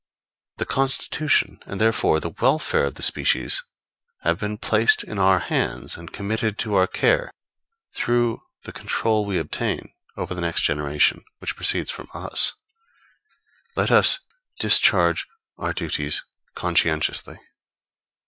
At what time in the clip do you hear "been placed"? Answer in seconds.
4.39-5.03